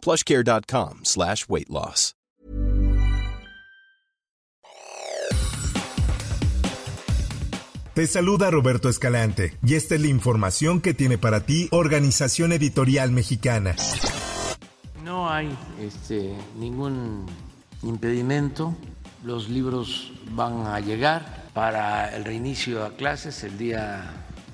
plushcare.com 0.00 1.00
slash 1.04 1.46
weight 1.48 1.68
loss. 1.68 2.14
Te 8.00 8.06
saluda 8.06 8.50
Roberto 8.50 8.88
Escalante 8.88 9.58
y 9.62 9.74
esta 9.74 9.96
es 9.96 10.00
la 10.00 10.06
información 10.06 10.80
que 10.80 10.94
tiene 10.94 11.18
para 11.18 11.40
ti 11.40 11.68
Organización 11.72 12.52
Editorial 12.52 13.10
Mexicana. 13.10 13.74
No 15.04 15.28
hay 15.28 15.50
este, 15.80 16.34
ningún 16.56 17.26
impedimento. 17.82 18.76
Los 19.24 19.50
libros 19.50 20.12
van 20.30 20.68
a 20.68 20.78
llegar 20.78 21.46
para 21.52 22.16
el 22.16 22.24
reinicio 22.24 22.84
a 22.84 22.96
clases 22.96 23.42
el 23.42 23.58
día 23.58 24.04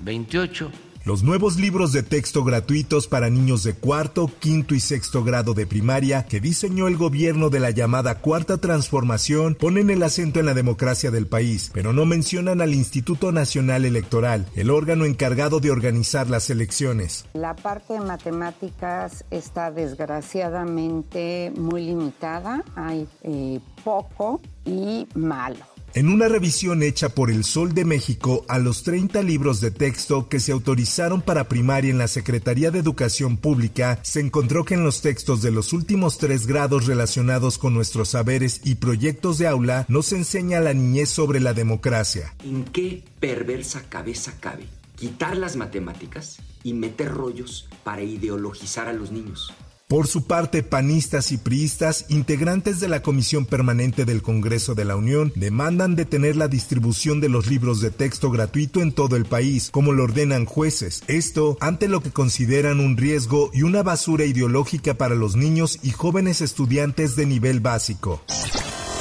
28 0.01 0.71
los 1.07 1.23
nuevos 1.23 1.55
libros 1.55 1.93
de 1.93 2.03
texto 2.03 2.43
gratuitos 2.43 3.07
para 3.07 3.29
niños 3.29 3.63
de 3.63 3.73
cuarto, 3.73 4.29
quinto 4.39 4.75
y 4.75 4.81
sexto 4.81 5.23
grado 5.23 5.53
de 5.53 5.65
primaria 5.65 6.25
que 6.25 6.41
diseñó 6.41 6.89
el 6.89 6.97
gobierno 6.97 7.49
de 7.49 7.61
la 7.61 7.71
llamada 7.71 8.15
Cuarta 8.15 8.57
Transformación 8.57 9.55
ponen 9.55 9.89
el 9.89 10.03
acento 10.03 10.41
en 10.41 10.47
la 10.47 10.53
democracia 10.53 11.09
del 11.09 11.25
país, 11.25 11.71
pero 11.73 11.93
no 11.93 12.05
mencionan 12.05 12.59
al 12.59 12.73
Instituto 12.73 13.31
Nacional 13.31 13.85
Electoral, 13.85 14.47
el 14.55 14.69
órgano 14.69 15.05
encargado 15.05 15.61
de 15.61 15.71
organizar 15.71 16.29
las 16.29 16.49
elecciones. 16.49 17.23
La 17.33 17.55
parte 17.55 17.93
de 17.93 18.01
matemáticas 18.01 19.23
está 19.31 19.71
desgraciadamente 19.71 21.53
muy 21.55 21.85
limitada, 21.85 22.65
hay 22.75 23.07
eh, 23.23 23.61
poco 23.85 24.41
y 24.65 25.07
malo. 25.15 25.76
En 25.97 26.09
una 26.09 26.27
revisión 26.27 26.83
hecha 26.83 27.09
por 27.09 27.31
El 27.31 27.43
Sol 27.43 27.73
de 27.73 27.83
México 27.83 28.45
a 28.47 28.59
los 28.59 28.83
30 28.83 29.23
libros 29.23 29.61
de 29.61 29.71
texto 29.71 30.29
que 30.29 30.39
se 30.39 30.51
autorizaron 30.51 31.23
para 31.23 31.49
primaria 31.49 31.89
en 31.89 31.97
la 31.97 32.07
Secretaría 32.07 32.69
de 32.69 32.77
Educación 32.77 33.35
Pública, 33.35 33.97
se 34.03 34.19
encontró 34.19 34.63
que 34.63 34.75
en 34.75 34.83
los 34.83 35.01
textos 35.01 35.41
de 35.41 35.49
los 35.49 35.73
últimos 35.73 36.19
tres 36.19 36.45
grados 36.45 36.85
relacionados 36.85 37.57
con 37.57 37.73
nuestros 37.73 38.09
saberes 38.09 38.61
y 38.63 38.75
proyectos 38.75 39.39
de 39.39 39.47
aula 39.47 39.87
no 39.89 40.03
se 40.03 40.17
enseña 40.17 40.59
la 40.59 40.75
niñez 40.75 41.09
sobre 41.09 41.39
la 41.39 41.55
democracia. 41.55 42.31
¿En 42.43 42.63
qué 42.65 43.03
perversa 43.19 43.81
cabeza 43.89 44.35
cabe 44.39 44.67
quitar 44.97 45.35
las 45.35 45.55
matemáticas 45.55 46.37
y 46.61 46.73
meter 46.73 47.11
rollos 47.11 47.69
para 47.83 48.03
ideologizar 48.03 48.87
a 48.87 48.93
los 48.93 49.11
niños? 49.11 49.51
Por 49.89 50.07
su 50.07 50.25
parte, 50.25 50.63
panistas 50.63 51.31
y 51.31 51.37
priistas, 51.37 52.07
integrantes 52.09 52.81
de 52.81 52.89
la 52.89 53.01
Comisión 53.01 53.45
Permanente 53.45 54.03
del 54.03 54.21
Congreso 54.21 54.75
de 54.75 54.83
la 54.83 54.97
Unión, 54.97 55.31
demandan 55.35 55.95
detener 55.95 56.35
la 56.35 56.49
distribución 56.49 57.21
de 57.21 57.29
los 57.29 57.47
libros 57.47 57.79
de 57.79 57.89
texto 57.89 58.29
gratuito 58.29 58.81
en 58.81 58.91
todo 58.91 59.15
el 59.15 59.23
país, 59.23 59.69
como 59.71 59.93
lo 59.93 60.03
ordenan 60.03 60.43
jueces. 60.43 61.05
Esto 61.07 61.55
ante 61.61 61.87
lo 61.87 62.01
que 62.01 62.11
consideran 62.11 62.81
un 62.81 62.97
riesgo 62.97 63.49
y 63.53 63.61
una 63.63 63.81
basura 63.81 64.25
ideológica 64.25 64.95
para 64.95 65.15
los 65.15 65.37
niños 65.37 65.79
y 65.81 65.91
jóvenes 65.91 66.41
estudiantes 66.41 67.15
de 67.15 67.25
nivel 67.25 67.61
básico. 67.61 68.21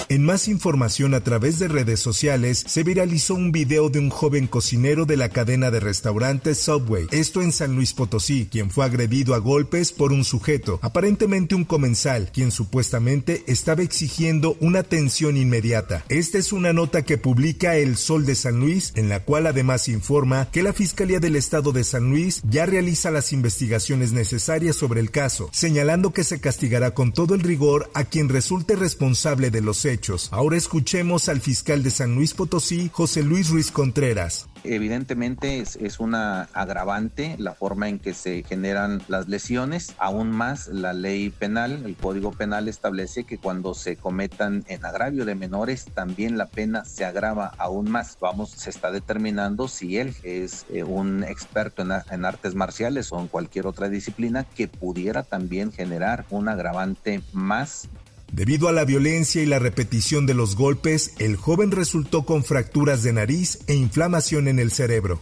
En 0.08 0.24
más 0.24 0.46
información 0.46 1.14
a 1.14 1.20
través 1.24 1.58
de 1.58 1.66
redes 1.66 1.98
sociales, 1.98 2.62
se 2.64 2.84
viralizó 2.84 3.34
un 3.34 3.50
video 3.50 3.90
de 3.90 3.98
un 3.98 4.10
joven 4.10 4.46
cocinero 4.46 5.04
de 5.04 5.16
la 5.16 5.30
cadena 5.30 5.72
de 5.72 5.80
restaurantes 5.80 6.58
Subway, 6.58 7.08
esto 7.10 7.42
en 7.42 7.50
San 7.50 7.74
Luis 7.74 7.92
Potosí, 7.92 8.46
quien 8.48 8.70
fue 8.70 8.84
agredido 8.84 9.34
a 9.34 9.38
golpes 9.38 9.90
por 9.90 10.12
un 10.12 10.22
sujeto, 10.22 10.78
aparentemente 10.80 11.56
un 11.56 11.64
comensal, 11.64 12.30
quien 12.32 12.52
supuestamente 12.52 13.42
estaba 13.48 13.82
exigiendo 13.82 14.56
una 14.60 14.78
atención 14.78 15.36
inmediata. 15.36 16.04
Esta 16.08 16.38
es 16.38 16.52
una 16.52 16.72
nota 16.72 17.02
que 17.02 17.18
publica 17.18 17.74
El 17.74 17.96
Sol 17.96 18.26
de 18.26 18.36
San 18.36 18.60
Luis, 18.60 18.92
en 18.94 19.08
la 19.08 19.24
cual 19.24 19.48
además 19.48 19.88
informa 19.88 20.48
que 20.52 20.62
la 20.62 20.72
Fiscalía 20.72 21.18
del 21.18 21.34
Estado 21.34 21.72
de 21.72 21.82
San 21.82 22.10
Luis 22.10 22.42
ya 22.48 22.64
realiza 22.64 23.10
las 23.10 23.32
investigaciones 23.32 24.12
necesarias 24.12 24.76
sobre 24.76 25.00
el 25.00 25.10
caso, 25.10 25.50
señalando 25.52 26.12
que 26.12 26.22
se 26.22 26.38
castigará 26.38 26.94
con 26.94 27.12
todo 27.12 27.34
el 27.34 27.40
rigor 27.40 27.90
a 27.92 28.04
quien 28.04 28.28
resulte 28.28 28.76
responsable 28.76 29.50
de 29.50 29.62
los 29.62 29.84
hechos 29.84 29.95
Ahora 30.30 30.56
escuchemos 30.56 31.28
al 31.28 31.40
fiscal 31.40 31.82
de 31.82 31.90
San 31.90 32.14
Luis 32.14 32.34
Potosí, 32.34 32.90
José 32.92 33.22
Luis 33.22 33.48
Ruiz 33.50 33.70
Contreras. 33.70 34.46
Evidentemente 34.62 35.60
es, 35.60 36.00
una 36.00 36.42
agravante 36.52 37.36
la 37.38 37.54
forma 37.54 37.88
en 37.88 37.98
que 37.98 38.14
se 38.14 38.42
generan 38.42 39.00
las 39.08 39.28
lesiones. 39.28 39.94
Aún 39.98 40.32
más, 40.32 40.68
la 40.68 40.92
ley 40.92 41.30
penal, 41.30 41.84
el 41.84 41.96
Código 41.96 42.32
Penal 42.32 42.68
establece 42.68 43.24
que 43.24 43.38
cuando 43.38 43.74
se 43.74 43.96
cometan 43.96 44.64
en 44.66 44.84
agravio 44.84 45.24
de 45.24 45.34
menores, 45.34 45.86
también 45.94 46.36
la 46.36 46.46
pena 46.46 46.84
se 46.84 47.04
agrava 47.04 47.52
aún 47.58 47.90
más. 47.90 48.18
Vamos, 48.20 48.50
se 48.50 48.70
está 48.70 48.90
determinando 48.90 49.68
si 49.68 49.98
él 49.98 50.14
es 50.24 50.66
eh, 50.68 50.82
un 50.82 51.22
experto 51.22 51.82
en 51.82 52.24
artes 52.24 52.54
marciales 52.54 53.12
o 53.12 53.20
en 53.20 53.28
cualquier 53.28 53.66
otra 53.66 53.88
disciplina 53.88 54.44
que 54.44 54.68
pudiera 54.68 55.22
también 55.22 55.72
generar 55.72 56.26
un 56.30 56.48
agravante 56.48 57.22
más 57.32 57.88
Debido 58.32 58.68
a 58.68 58.72
la 58.72 58.84
violencia 58.84 59.42
y 59.42 59.46
la 59.46 59.58
repetición 59.58 60.26
de 60.26 60.34
los 60.34 60.56
golpes, 60.56 61.12
el 61.18 61.36
joven 61.36 61.70
resultó 61.70 62.24
con 62.24 62.44
fracturas 62.44 63.02
de 63.02 63.12
nariz 63.12 63.60
e 63.66 63.74
inflamación 63.74 64.48
en 64.48 64.58
el 64.58 64.72
cerebro. 64.72 65.18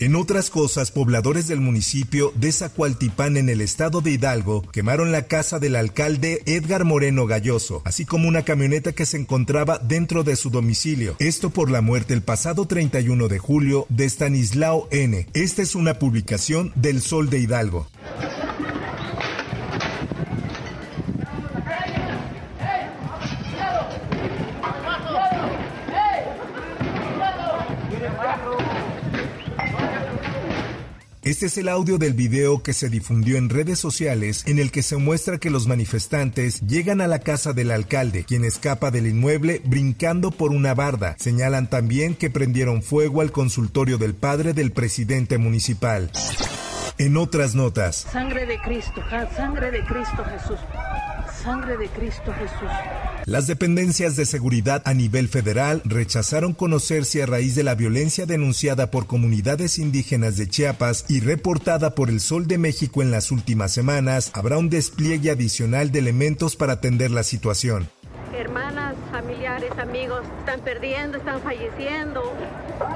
En 0.00 0.16
otras 0.16 0.48
cosas, 0.48 0.90
pobladores 0.90 1.46
del 1.46 1.60
municipio 1.60 2.32
de 2.34 2.52
Zacualtipán 2.52 3.36
en 3.36 3.50
el 3.50 3.60
estado 3.60 4.00
de 4.00 4.12
Hidalgo 4.12 4.62
quemaron 4.72 5.12
la 5.12 5.26
casa 5.26 5.58
del 5.58 5.76
alcalde 5.76 6.42
Edgar 6.46 6.86
Moreno 6.86 7.26
Galloso, 7.26 7.82
así 7.84 8.06
como 8.06 8.26
una 8.26 8.42
camioneta 8.42 8.92
que 8.92 9.04
se 9.04 9.18
encontraba 9.18 9.78
dentro 9.78 10.24
de 10.24 10.36
su 10.36 10.48
domicilio. 10.48 11.16
Esto 11.18 11.50
por 11.50 11.70
la 11.70 11.82
muerte 11.82 12.14
el 12.14 12.22
pasado 12.22 12.66
31 12.66 13.28
de 13.28 13.38
julio 13.38 13.84
de 13.90 14.06
Stanislao 14.06 14.88
N. 14.90 15.26
Esta 15.34 15.60
es 15.60 15.74
una 15.74 15.98
publicación 15.98 16.72
del 16.76 17.02
Sol 17.02 17.28
de 17.28 17.40
Hidalgo. 17.40 17.86
Este 31.30 31.46
es 31.46 31.56
el 31.58 31.68
audio 31.68 31.96
del 31.96 32.14
video 32.14 32.60
que 32.60 32.72
se 32.72 32.88
difundió 32.88 33.36
en 33.36 33.50
redes 33.50 33.78
sociales 33.78 34.42
en 34.48 34.58
el 34.58 34.72
que 34.72 34.82
se 34.82 34.96
muestra 34.96 35.38
que 35.38 35.48
los 35.48 35.68
manifestantes 35.68 36.60
llegan 36.62 37.00
a 37.00 37.06
la 37.06 37.20
casa 37.20 37.52
del 37.52 37.70
alcalde, 37.70 38.24
quien 38.24 38.44
escapa 38.44 38.90
del 38.90 39.06
inmueble 39.06 39.62
brincando 39.64 40.32
por 40.32 40.50
una 40.50 40.74
barda. 40.74 41.14
Señalan 41.20 41.70
también 41.70 42.16
que 42.16 42.30
prendieron 42.30 42.82
fuego 42.82 43.20
al 43.20 43.30
consultorio 43.30 43.96
del 43.96 44.14
padre 44.14 44.54
del 44.54 44.72
presidente 44.72 45.38
municipal. 45.38 46.10
En 46.98 47.16
otras 47.16 47.54
notas. 47.54 48.08
Sangre 48.10 48.44
de 48.46 48.60
Cristo, 48.62 49.00
sangre 49.36 49.70
de 49.70 49.84
Cristo 49.84 50.24
Jesús. 50.24 50.58
Sangre 51.42 51.76
de 51.76 51.88
Cristo 51.88 52.32
Jesús. 52.38 52.68
Las 53.24 53.46
dependencias 53.46 54.16
de 54.16 54.26
seguridad 54.26 54.82
a 54.84 54.94
nivel 54.94 55.28
federal 55.28 55.82
rechazaron 55.84 56.52
conocer 56.52 57.04
si 57.04 57.20
a 57.20 57.26
raíz 57.26 57.54
de 57.54 57.62
la 57.62 57.74
violencia 57.74 58.26
denunciada 58.26 58.90
por 58.90 59.06
comunidades 59.06 59.78
indígenas 59.78 60.36
de 60.36 60.48
Chiapas 60.48 61.06
y 61.08 61.20
reportada 61.20 61.94
por 61.94 62.10
el 62.10 62.20
Sol 62.20 62.46
de 62.46 62.58
México 62.58 63.02
en 63.02 63.10
las 63.10 63.30
últimas 63.30 63.72
semanas, 63.72 64.30
habrá 64.34 64.58
un 64.58 64.68
despliegue 64.68 65.30
adicional 65.30 65.92
de 65.92 66.00
elementos 66.00 66.56
para 66.56 66.74
atender 66.74 67.10
la 67.10 67.22
situación. 67.22 67.88
Hermanas, 68.36 68.94
familiares, 69.10 69.70
amigos 69.78 70.22
están 70.40 70.60
perdiendo, 70.60 71.18
están 71.18 71.40
falleciendo 71.42 72.34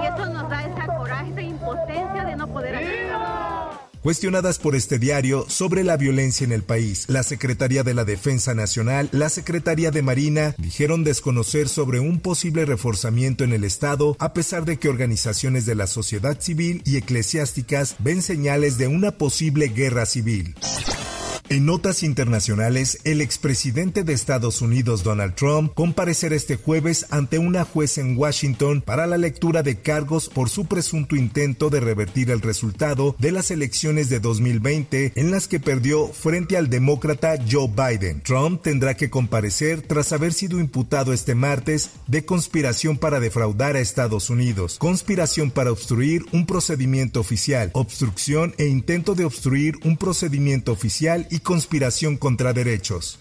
y 0.03 0.07
eso 0.07 0.27
nos 0.33 0.49
da 0.51 0.63
esa 0.63 0.87
coraje, 0.87 1.31
esa 1.31 1.43
impotencia 1.43 2.25
de 2.25 2.37
no 2.37 2.49
poder 2.49 2.77
hacer 2.77 3.54
Cuestionadas 4.05 4.59
por 4.59 4.77
este 4.77 4.99
diario 4.99 5.47
sobre 5.49 5.83
la 5.83 5.97
violencia 5.97 6.45
en 6.45 6.53
el 6.53 6.63
país, 6.63 7.07
la 7.09 7.23
Secretaría 7.23 7.83
de 7.85 7.95
la 7.95 8.05
Defensa 8.05 8.53
Nacional, 8.53 9.09
la 9.13 9.31
Secretaría 9.31 9.91
de 9.91 10.03
Marina 10.03 10.55
dijeron 10.59 11.05
desconocer 11.05 11.71
sobre 11.71 12.01
un 12.01 12.21
posible 12.21 12.67
reforzamiento 12.67 13.45
en 13.45 13.55
el 13.55 13.65
Estado, 13.65 14.15
a 14.19 14.35
pesar 14.35 14.67
de 14.67 14.77
que 14.77 14.91
organizaciones 14.91 15.65
de 15.65 15.75
la 15.75 15.87
sociedad 15.87 16.39
civil 16.39 16.83
y 16.85 16.99
eclesiásticas 16.99 17.97
ven 17.99 18.21
señales 18.21 18.77
de 18.77 18.89
una 18.89 19.13
posible 19.13 19.69
guerra 19.69 20.05
civil. 20.05 20.55
En 21.55 21.67
notas 21.67 22.03
internacionales, 22.03 22.99
el 23.05 23.21
expresidente 23.21 24.03
de 24.03 24.13
Estados 24.13 24.61
Unidos 24.61 25.05
Donald 25.05 25.37
Trump 25.37 25.73
comparecerá 25.75 26.35
este 26.35 26.57
jueves 26.57 27.07
ante 27.11 27.39
una 27.39 27.65
juez 27.65 27.97
en 27.99 28.19
Washington 28.19 28.83
para 28.85 29.07
la 29.07 29.19
lectura 29.19 29.63
de 29.63 29.79
cargos 29.79 30.29
por 30.29 30.51
su 30.51 30.65
presunto 30.65 31.15
intento 31.15 31.71
de 31.71 31.79
revertir 31.79 32.33
el 32.33 32.41
resultado 32.41 33.15
de 33.21 33.31
las 33.31 33.53
elecciones 33.53 34.09
de 34.09 34.19
2020 34.19 35.13
en 35.15 35.31
las 35.31 35.47
que 35.47 35.61
perdió 35.61 36.09
frente 36.09 36.57
al 36.57 36.71
demócrata 36.71 37.37
Joe 37.49 37.69
Biden. 37.69 38.21
Trump 38.23 38.61
tendrá 38.61 38.97
que 38.97 39.09
comparecer 39.09 39.83
tras 39.83 40.13
haber 40.13 40.33
sido 40.33 40.59
imputado 40.59 41.13
este 41.13 41.37
martes 41.37 41.91
de 42.09 42.25
conspiración 42.25 42.99
para 42.99 43.21
defraudar 43.21 43.77
a 43.77 43.81
Estados 43.81 44.29
Unidos, 44.29 44.77
conspiración 44.81 45.53
para 45.53 45.71
obstruir 45.71 46.25
un 46.33 46.47
procedimiento 46.47 47.21
oficial, 47.21 47.71
obstrucción 47.75 48.57
e 48.59 48.67
intento 48.67 49.15
de 49.15 49.25
obstruir 49.25 49.77
un 49.85 49.97
procedimiento 49.97 50.73
oficial 50.73 51.29
y 51.31 51.44
conspiración 51.45 52.17
contra 52.17 52.53
derechos. 52.53 53.17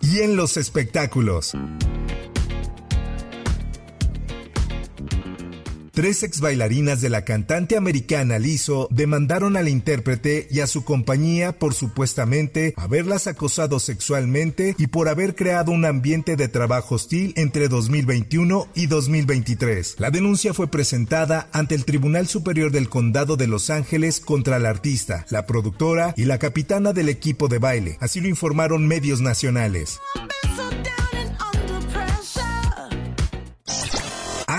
Y 0.00 0.20
en 0.20 0.36
los 0.36 0.56
espectáculos. 0.56 1.52
Tres 5.92 6.22
ex 6.22 6.40
bailarinas 6.40 7.02
de 7.02 7.10
la 7.10 7.22
cantante 7.26 7.76
americana 7.76 8.38
Lizzo 8.38 8.88
demandaron 8.90 9.58
al 9.58 9.68
intérprete 9.68 10.48
y 10.50 10.60
a 10.60 10.66
su 10.66 10.84
compañía 10.84 11.52
por 11.52 11.74
supuestamente 11.74 12.72
haberlas 12.78 13.26
acosado 13.26 13.78
sexualmente 13.78 14.74
y 14.78 14.86
por 14.86 15.10
haber 15.10 15.34
creado 15.34 15.70
un 15.70 15.84
ambiente 15.84 16.36
de 16.36 16.48
trabajo 16.48 16.94
hostil 16.94 17.34
entre 17.36 17.68
2021 17.68 18.68
y 18.74 18.86
2023. 18.86 19.96
La 19.98 20.10
denuncia 20.10 20.54
fue 20.54 20.66
presentada 20.66 21.50
ante 21.52 21.74
el 21.74 21.84
Tribunal 21.84 22.26
Superior 22.26 22.72
del 22.72 22.88
Condado 22.88 23.36
de 23.36 23.46
Los 23.46 23.68
Ángeles 23.68 24.20
contra 24.20 24.58
la 24.58 24.70
artista, 24.70 25.26
la 25.28 25.44
productora 25.44 26.14
y 26.16 26.24
la 26.24 26.38
capitana 26.38 26.94
del 26.94 27.10
equipo 27.10 27.48
de 27.48 27.58
baile. 27.58 27.98
Así 28.00 28.22
lo 28.22 28.28
informaron 28.28 28.88
medios 28.88 29.20
nacionales. 29.20 30.00